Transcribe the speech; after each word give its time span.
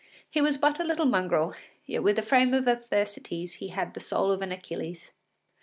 He 0.27 0.41
was 0.41 0.57
but 0.57 0.79
a 0.79 0.83
little 0.83 1.05
mongrel, 1.05 1.53
yet 1.85 2.01
with 2.01 2.15
the 2.15 2.23
frame 2.23 2.55
of 2.55 2.65
a 2.65 2.75
Thersites 2.75 3.57
he 3.57 3.67
had 3.67 3.93
the 3.93 3.99
soul 3.99 4.31
of 4.31 4.41
an 4.41 4.51
Achilles. 4.51 5.11